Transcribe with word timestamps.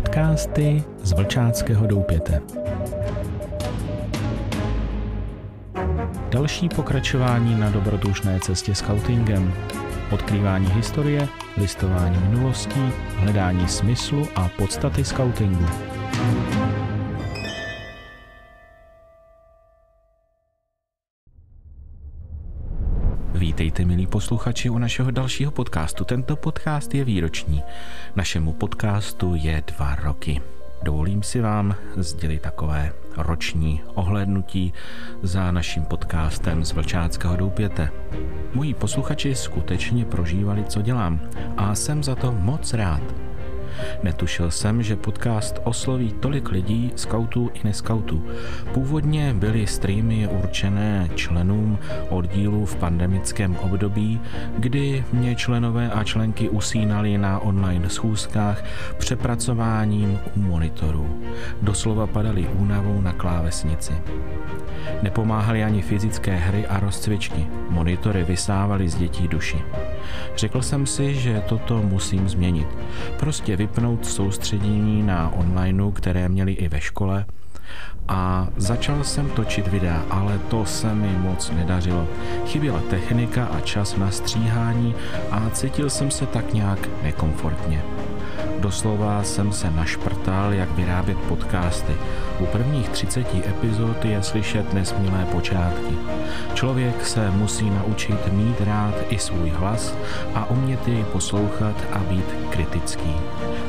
Podcasty 0.00 0.84
z 1.02 1.12
Vlčáckého 1.12 1.86
doupěte. 1.86 2.42
Další 6.30 6.68
pokračování 6.68 7.60
na 7.60 7.70
dobrodružné 7.70 8.40
cestě 8.40 8.74
scoutingem. 8.74 9.54
Odkrývání 10.10 10.66
historie, 10.66 11.28
listování 11.56 12.18
minulostí, 12.28 12.92
hledání 13.16 13.68
smyslu 13.68 14.28
a 14.36 14.50
podstaty 14.58 15.04
scoutingu. 15.04 15.66
Vítejte, 23.60 23.84
milí 23.84 24.06
posluchači, 24.06 24.70
u 24.70 24.78
našeho 24.78 25.10
dalšího 25.10 25.50
podcastu. 25.50 26.04
Tento 26.04 26.36
podcast 26.36 26.94
je 26.94 27.04
výroční. 27.04 27.62
Našemu 28.16 28.52
podcastu 28.52 29.34
je 29.36 29.62
dva 29.66 29.94
roky. 29.94 30.40
Dovolím 30.82 31.22
si 31.22 31.40
vám 31.40 31.74
sdělit 31.96 32.42
takové 32.42 32.92
roční 33.16 33.82
ohlédnutí 33.94 34.72
za 35.22 35.50
naším 35.50 35.84
podcastem 35.84 36.64
z 36.64 36.72
Vlčáckého 36.72 37.36
doupěte. 37.36 37.90
Moji 38.54 38.74
posluchači 38.74 39.34
skutečně 39.34 40.04
prožívali, 40.04 40.64
co 40.64 40.82
dělám 40.82 41.20
a 41.56 41.74
jsem 41.74 42.04
za 42.04 42.14
to 42.14 42.32
moc 42.32 42.72
rád. 42.72 43.29
Netušil 44.02 44.50
jsem, 44.50 44.82
že 44.82 44.96
podcast 44.96 45.60
osloví 45.64 46.12
tolik 46.20 46.50
lidí, 46.50 46.92
skautů 46.96 47.50
i 47.54 47.60
neskautů. 47.64 48.24
Původně 48.72 49.34
byly 49.34 49.66
streamy 49.66 50.28
určené 50.28 51.08
členům 51.14 51.78
oddílu 52.08 52.66
v 52.66 52.76
pandemickém 52.76 53.56
období, 53.56 54.20
kdy 54.58 55.04
mě 55.12 55.34
členové 55.34 55.90
a 55.90 56.04
členky 56.04 56.48
usínali 56.48 57.18
na 57.18 57.38
online 57.38 57.88
schůzkách 57.88 58.64
přepracováním 58.98 60.18
u 60.36 60.40
monitorů. 60.40 61.20
Doslova 61.62 62.06
padali 62.06 62.48
únavou 62.58 63.00
na 63.00 63.12
klávesnici. 63.12 63.92
Nepomáhaly 65.02 65.64
ani 65.64 65.82
fyzické 65.82 66.36
hry 66.36 66.66
a 66.66 66.80
rozcvičky. 66.80 67.46
Monitory 67.68 68.24
vysávaly 68.24 68.88
z 68.88 68.94
dětí 68.94 69.28
duši. 69.28 69.62
Řekl 70.36 70.62
jsem 70.62 70.86
si, 70.86 71.14
že 71.14 71.42
toto 71.48 71.82
musím 71.82 72.28
změnit. 72.28 72.68
Prostě 73.18 73.56
vypnout 73.60 74.06
soustředění 74.06 75.02
na 75.02 75.32
onlineu, 75.36 75.90
které 75.90 76.28
měli 76.28 76.52
i 76.52 76.68
ve 76.68 76.80
škole, 76.80 77.24
a 78.08 78.48
začal 78.56 79.04
jsem 79.04 79.30
točit 79.30 79.68
videa, 79.68 80.02
ale 80.10 80.38
to 80.38 80.64
se 80.64 80.94
mi 80.94 81.08
moc 81.18 81.50
nedařilo. 81.50 82.06
Chyběla 82.46 82.80
technika 82.90 83.44
a 83.44 83.60
čas 83.60 83.96
na 83.96 84.10
stříhání 84.10 84.94
a 85.30 85.50
cítil 85.50 85.90
jsem 85.90 86.10
se 86.10 86.26
tak 86.26 86.54
nějak 86.54 86.88
nekomfortně. 87.02 87.82
Doslova 88.60 89.22
jsem 89.22 89.52
se 89.52 89.70
našprtal, 89.70 90.52
jak 90.52 90.70
vyrábět 90.70 91.18
podcasty. 91.18 91.92
U 92.40 92.46
prvních 92.46 92.88
30 92.88 93.34
epizod 93.34 94.04
je 94.04 94.22
slyšet 94.22 94.74
nesmilé 94.74 95.24
počátky. 95.32 95.94
Člověk 96.54 97.06
se 97.06 97.30
musí 97.30 97.70
naučit 97.70 98.32
mít 98.32 98.60
rád 98.60 98.94
i 99.08 99.18
svůj 99.18 99.50
hlas 99.50 99.94
a 100.34 100.50
umět 100.50 100.88
jej 100.88 101.04
poslouchat 101.04 101.76
a 101.92 101.98
být 101.98 102.24
kritický. 102.50 103.14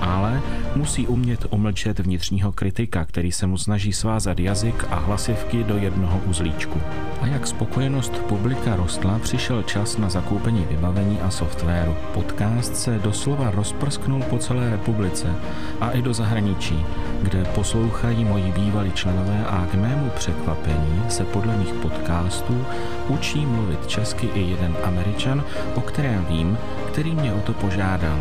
Ale 0.00 0.42
musí 0.76 1.06
umět 1.06 1.46
umlčet 1.50 1.98
vnitřního 1.98 2.52
kritika, 2.52 3.04
který 3.04 3.32
se 3.32 3.46
mu 3.46 3.58
snaží 3.58 3.92
svázat 3.92 4.40
jazyk 4.40 4.84
a 4.90 4.94
hlasivky 4.94 5.64
do 5.64 5.76
jednoho 5.76 6.20
uzlíčku. 6.26 6.80
A 7.20 7.26
jak 7.26 7.46
spokojenost 7.46 8.12
publika 8.12 8.76
rostla, 8.76 9.18
přišel 9.18 9.62
čas 9.62 9.98
na 9.98 10.10
zakoupení 10.10 10.66
vybavení 10.70 11.20
a 11.20 11.30
softwaru. 11.30 11.96
Podcast 12.14 12.76
se 12.76 12.98
doslova 12.98 13.50
rozprsknul 13.50 14.22
po 14.22 14.38
celé 14.38 14.73
republice 14.74 15.34
a 15.80 15.90
i 15.90 16.02
do 16.02 16.14
zahraničí, 16.14 16.86
kde 17.22 17.44
poslouchají 17.44 18.24
moji 18.24 18.52
bývalí 18.52 18.92
členové 18.92 19.44
a 19.46 19.66
k 19.70 19.74
mému 19.74 20.10
překvapení 20.10 21.02
se 21.08 21.24
podle 21.24 21.56
mých 21.56 21.72
podcastů 21.72 22.66
učí 23.08 23.46
mluvit 23.46 23.86
česky 23.86 24.26
i 24.34 24.40
jeden 24.50 24.76
američan, 24.84 25.44
o 25.74 25.80
kterém 25.80 26.26
vím, 26.26 26.58
který 26.92 27.14
mě 27.14 27.34
o 27.34 27.40
to 27.40 27.52
požádal. 27.52 28.18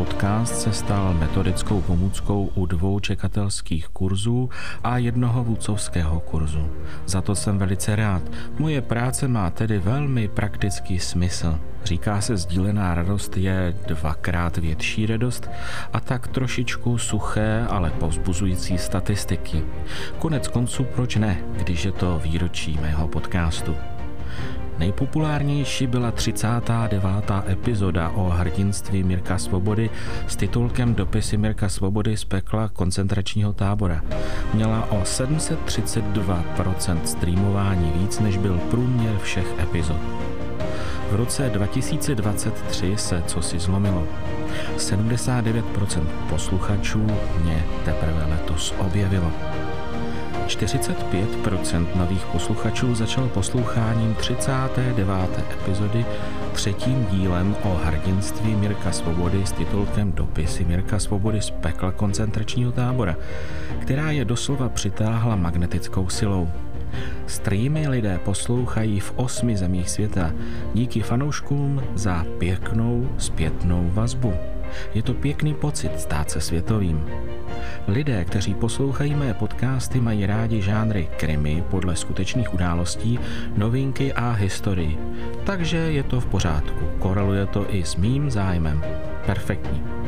Podcast 0.00 0.60
se 0.60 0.72
stal 0.72 1.14
metodickou 1.14 1.80
pomůckou 1.80 2.50
u 2.54 2.66
dvou 2.66 3.00
čekatelských 3.00 3.88
kurzů 3.88 4.50
a 4.84 4.98
jednoho 4.98 5.44
vůcovského 5.44 6.20
kurzu. 6.20 6.70
Za 7.06 7.20
to 7.20 7.34
jsem 7.34 7.58
velice 7.58 7.96
rád. 7.96 8.22
Moje 8.58 8.80
práce 8.80 9.28
má 9.28 9.50
tedy 9.50 9.78
velmi 9.78 10.28
praktický 10.28 10.98
smysl. 10.98 11.58
Říká 11.84 12.20
se, 12.20 12.36
sdílená 12.36 12.94
radost 12.94 13.36
je 13.36 13.76
dvakrát 13.86 14.56
větší 14.56 15.06
radost 15.06 15.50
a 15.92 16.00
tak 16.00 16.28
trošičku 16.28 16.98
suché, 16.98 17.66
ale 17.68 17.90
povzbuzující 17.90 18.78
statistiky. 18.78 19.62
Konec 20.18 20.48
konců 20.48 20.84
proč 20.84 21.16
ne, 21.16 21.40
když 21.52 21.84
je 21.84 21.92
to 21.92 22.20
výročí 22.24 22.78
mého 22.82 23.08
podcastu. 23.08 23.76
Nejpopulárnější 24.80 25.86
byla 25.86 26.10
39. 26.10 27.04
epizoda 27.48 28.08
o 28.08 28.28
hrdinství 28.28 29.02
Mirka 29.02 29.38
Svobody 29.38 29.90
s 30.26 30.36
titulkem 30.36 30.94
Dopisy 30.94 31.36
Mirka 31.36 31.68
Svobody 31.68 32.16
z 32.16 32.24
pekla 32.24 32.68
koncentračního 32.68 33.52
tábora. 33.52 34.02
Měla 34.54 34.90
o 34.90 35.02
732% 35.02 36.98
streamování 37.04 37.92
víc, 37.96 38.20
než 38.20 38.36
byl 38.36 38.60
průměr 38.70 39.18
všech 39.18 39.46
epizod. 39.62 40.00
V 41.10 41.14
roce 41.14 41.50
2023 41.50 42.94
se 42.96 43.22
co 43.26 43.42
si 43.42 43.58
zlomilo. 43.58 44.04
79% 44.76 46.06
posluchačů 46.30 47.06
mě 47.42 47.64
teprve 47.84 48.26
letos 48.30 48.74
objevilo. 48.78 49.32
45% 50.50 51.86
nových 51.94 52.24
posluchačů 52.32 52.94
začalo 52.94 53.28
posloucháním 53.28 54.14
39. 54.14 55.08
epizody 55.52 56.04
třetím 56.52 57.06
dílem 57.10 57.56
o 57.62 57.80
hrdinství 57.84 58.54
Mirka 58.54 58.92
Svobody 58.92 59.46
s 59.46 59.52
titulkem 59.52 60.12
Dopisy 60.12 60.64
Mirka 60.64 60.98
Svobody 60.98 61.42
z 61.42 61.50
pekla 61.50 61.92
koncentračního 61.92 62.72
tábora, 62.72 63.16
která 63.78 64.10
je 64.10 64.24
doslova 64.24 64.68
přitáhla 64.68 65.36
magnetickou 65.36 66.08
silou. 66.08 66.48
Streamy 67.26 67.88
lidé 67.88 68.20
poslouchají 68.24 69.00
v 69.00 69.12
osmi 69.16 69.56
zemích 69.56 69.90
světa 69.90 70.32
díky 70.74 71.02
fanouškům 71.02 71.82
za 71.94 72.26
pěknou 72.38 73.08
zpětnou 73.18 73.90
vazbu. 73.94 74.34
Je 74.94 75.02
to 75.02 75.14
pěkný 75.14 75.54
pocit 75.54 76.00
stát 76.00 76.30
se 76.30 76.40
světovým. 76.40 77.06
Lidé, 77.88 78.24
kteří 78.24 78.54
poslouchají 78.54 79.14
mé 79.14 79.34
podcasty, 79.34 80.00
mají 80.00 80.26
rádi 80.26 80.62
žánry 80.62 81.08
krimi 81.16 81.64
podle 81.70 81.96
skutečných 81.96 82.54
událostí, 82.54 83.18
novinky 83.56 84.12
a 84.12 84.30
historii. 84.30 84.98
Takže 85.44 85.76
je 85.76 86.02
to 86.02 86.20
v 86.20 86.26
pořádku. 86.26 86.84
Koreluje 86.98 87.46
to 87.46 87.74
i 87.74 87.84
s 87.84 87.96
mým 87.96 88.30
zájmem. 88.30 88.84
Perfektní. 89.26 89.99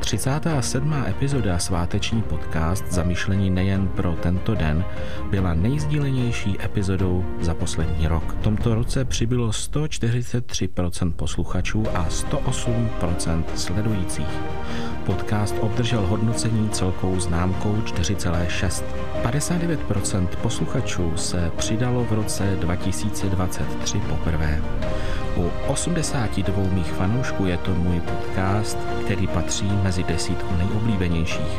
37. 0.00 0.94
epizoda 1.08 1.58
sváteční 1.58 2.22
podcast 2.22 2.92
zamýšlení 2.92 3.50
nejen 3.50 3.88
pro 3.88 4.12
tento 4.12 4.54
den 4.54 4.84
byla 5.30 5.54
nejsdílenější 5.54 6.56
epizodou 6.64 7.24
za 7.40 7.54
poslední 7.54 8.08
rok. 8.08 8.36
V 8.40 8.42
tomto 8.42 8.74
roce 8.74 9.04
přibylo 9.04 9.48
143% 9.48 11.12
posluchačů 11.12 11.84
a 11.94 12.08
108% 12.08 13.44
sledujících. 13.54 14.38
Podcast 15.06 15.54
obdržel 15.60 16.06
hodnocení 16.06 16.68
celkou 16.68 17.20
známkou 17.20 17.74
4,6. 17.74 18.84
59% 19.22 20.26
posluchačů 20.26 21.12
se 21.16 21.50
přidalo 21.56 22.04
v 22.04 22.12
roce 22.12 22.56
2023 22.60 23.98
poprvé. 23.98 24.62
U 25.36 25.50
82 25.66 26.62
mých 26.72 26.92
fanoušků 26.92 27.46
je 27.46 27.56
to 27.56 27.74
můj 27.74 28.00
podcast, 28.00 28.78
který 29.04 29.26
patří 29.26 29.70
mezi 29.82 30.02
desítku 30.02 30.56
nejoblíbenějších. 30.56 31.58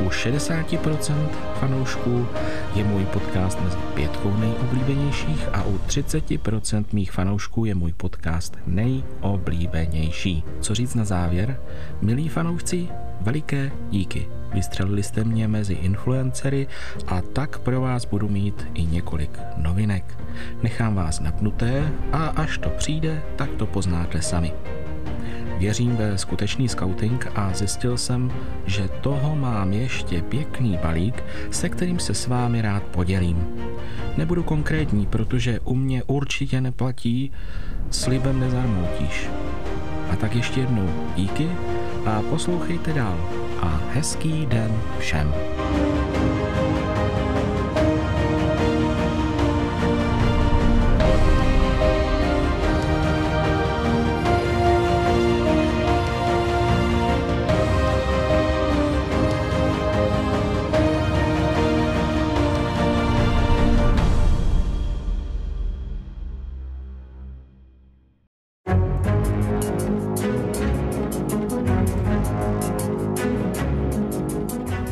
U 0.00 0.08
60% 0.08 1.28
fanoušků 1.60 2.26
je 2.74 2.84
můj 2.84 3.04
podcast 3.04 3.60
mezi 3.60 3.76
pětkou 3.94 4.36
nejoblíbenějších 4.36 5.48
a 5.52 5.64
u 5.64 5.78
30% 5.78 6.84
mých 6.92 7.12
fanoušků 7.12 7.64
je 7.64 7.74
můj 7.74 7.92
podcast 7.92 8.58
nejoblíbenější. 8.66 10.44
Co 10.60 10.74
říct 10.74 10.94
na 10.94 11.04
závěr? 11.04 11.60
Milí 12.02 12.28
fanoušci, 12.28 12.88
veliké 13.20 13.70
díky. 13.90 14.28
Vystřelili 14.54 15.02
jste 15.02 15.24
mě 15.24 15.48
mezi 15.48 15.74
influencery 15.74 16.66
a 17.06 17.20
tak 17.20 17.58
pro 17.58 17.80
vás 17.80 18.04
budu 18.04 18.28
mít 18.28 18.66
i 18.74 18.84
několik 18.84 19.38
novinek. 19.56 20.18
Nechám 20.62 20.94
vás 20.94 21.20
napnuté 21.20 21.92
a 22.12 22.26
až 22.26 22.58
to 22.58 22.70
přijde, 22.70 23.22
tak 23.36 23.50
to 23.50 23.66
poznáte 23.66 24.22
sami. 24.22 24.52
Věřím 25.58 25.96
ve 25.96 26.18
skutečný 26.18 26.68
scouting 26.68 27.26
a 27.34 27.52
zjistil 27.54 27.96
jsem, 27.96 28.32
že 28.66 28.88
toho 28.88 29.36
mám 29.36 29.72
ještě 29.72 30.22
pěkný 30.22 30.78
balík, 30.82 31.24
se 31.50 31.68
kterým 31.68 31.98
se 31.98 32.14
s 32.14 32.26
vámi 32.26 32.62
rád 32.62 32.82
podělím. 32.82 33.46
Nebudu 34.16 34.42
konkrétní, 34.42 35.06
protože 35.06 35.60
u 35.60 35.74
mě 35.74 36.02
určitě 36.02 36.60
neplatí 36.60 37.32
slibem 37.90 38.40
nezarmoutíš. 38.40 39.28
A 40.10 40.16
tak 40.16 40.34
ještě 40.34 40.60
jednou 40.60 40.88
díky 41.16 41.48
a 42.06 42.22
poslouchejte 42.30 42.92
dál 42.92 43.18
a 43.60 43.80
hezký 43.92 44.46
den 44.46 44.82
všem. 44.98 45.34